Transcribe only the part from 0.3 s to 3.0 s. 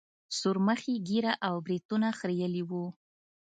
سورمخي ږيره او برېتونه خرييلي وو.